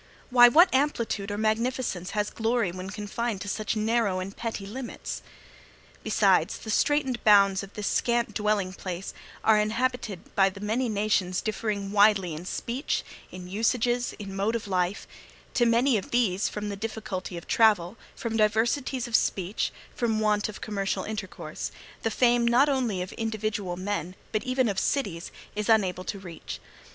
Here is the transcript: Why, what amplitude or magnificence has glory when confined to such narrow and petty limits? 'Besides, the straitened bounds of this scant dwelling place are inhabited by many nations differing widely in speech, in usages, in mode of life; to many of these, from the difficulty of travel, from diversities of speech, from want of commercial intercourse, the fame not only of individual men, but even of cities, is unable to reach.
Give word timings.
Why, 0.31 0.47
what 0.47 0.73
amplitude 0.73 1.29
or 1.29 1.37
magnificence 1.37 2.09
has 2.09 2.31
glory 2.31 2.71
when 2.71 2.89
confined 2.89 3.39
to 3.41 3.47
such 3.47 3.75
narrow 3.75 4.19
and 4.19 4.35
petty 4.35 4.65
limits? 4.65 5.21
'Besides, 6.03 6.57
the 6.57 6.71
straitened 6.71 7.23
bounds 7.23 7.61
of 7.61 7.75
this 7.75 7.85
scant 7.85 8.33
dwelling 8.33 8.73
place 8.73 9.13
are 9.43 9.59
inhabited 9.59 10.33
by 10.33 10.51
many 10.59 10.89
nations 10.89 11.39
differing 11.39 11.91
widely 11.91 12.33
in 12.33 12.45
speech, 12.45 13.03
in 13.31 13.47
usages, 13.47 14.13
in 14.17 14.35
mode 14.35 14.55
of 14.55 14.67
life; 14.67 15.07
to 15.53 15.67
many 15.67 15.97
of 15.99 16.09
these, 16.09 16.49
from 16.49 16.69
the 16.69 16.75
difficulty 16.75 17.37
of 17.37 17.45
travel, 17.45 17.95
from 18.15 18.35
diversities 18.37 19.07
of 19.07 19.15
speech, 19.15 19.71
from 19.93 20.19
want 20.19 20.49
of 20.49 20.61
commercial 20.61 21.03
intercourse, 21.03 21.71
the 22.01 22.09
fame 22.09 22.43
not 22.43 22.67
only 22.67 23.03
of 23.03 23.13
individual 23.13 23.77
men, 23.77 24.15
but 24.31 24.41
even 24.43 24.67
of 24.67 24.79
cities, 24.79 25.31
is 25.55 25.69
unable 25.69 26.03
to 26.03 26.17
reach. 26.17 26.59